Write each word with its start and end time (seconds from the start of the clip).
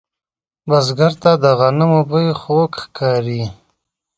بزګر 0.67 1.13
ته 1.21 1.31
د 1.43 1.45
غنمو 1.59 2.01
بوی 2.09 2.27
خوږ 2.41 2.71
ښکاري 2.83 3.43